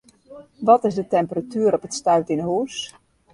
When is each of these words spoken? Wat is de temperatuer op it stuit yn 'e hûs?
Wat 0.57 0.83
is 0.83 0.95
de 0.99 1.07
temperatuer 1.13 1.73
op 1.77 1.85
it 1.87 1.97
stuit 1.99 2.31
yn 2.33 2.41
'e 2.43 2.47
hûs? 2.49 2.75